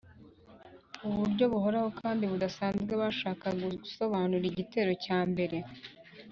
Uburyo 1.07 1.43
buhoraho 1.51 1.89
kandi 2.01 2.23
budasanzwe 2.31 2.93
bashaka 3.01 3.45
gusobanura 3.61 4.45
igitero 4.51 4.91
cya 5.05 5.19
mbere 5.31 5.57